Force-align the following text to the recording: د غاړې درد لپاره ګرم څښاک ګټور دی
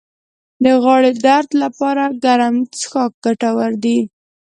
د 0.63 0.65
غاړې 0.83 1.11
درد 1.25 1.49
لپاره 1.63 2.03
ګرم 2.23 2.55
څښاک 2.79 3.11
ګټور 3.23 3.71
دی 3.83 3.99